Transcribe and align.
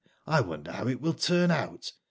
I 0.25 0.41
wonder 0.41 0.71
how 0.71 0.87
it 0.87 0.99
will 0.99 1.13
turn 1.13 1.51
out? 1.51 1.91